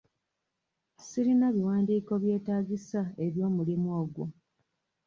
[1.07, 4.25] Sirina biwandiiko byetaagisa eby'omulimu ogwo.